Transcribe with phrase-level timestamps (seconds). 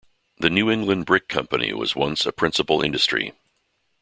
[0.39, 3.33] The New England Brick Company was once a principal industry.